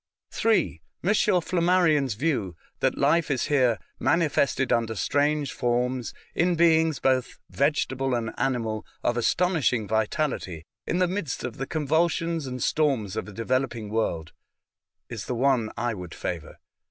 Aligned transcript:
(3) 0.31 0.81
M. 1.03 1.13
Flam 1.13 1.65
marion's 1.65 2.15
view, 2.15 2.55
that 2.79 2.97
life 2.97 3.29
is 3.29 3.43
here" 3.49 3.77
manifested 4.09 4.73
under 4.73 4.95
strange 4.95 5.51
forms, 5.53 6.11
in 6.33 6.55
beings 6.55 6.97
both 6.97 7.37
vegetable 7.51 8.15
and 8.15 8.33
animal 8.35 8.83
of 9.03 9.15
astonishing 9.15 9.87
vitality, 9.87 10.65
in 10.87 10.97
the 10.97 11.07
midst 11.07 11.43
of 11.43 11.57
the 11.57 11.67
convulsions 11.67 12.47
and 12.47 12.63
storms 12.63 13.15
of 13.15 13.27
a 13.27 13.31
developing 13.31 13.89
world" 13.91 14.31
is 15.11 15.25
the 15.25 15.35
one 15.35 15.71
I 15.77 15.93
would 15.93 16.15
favour. 16.15 16.57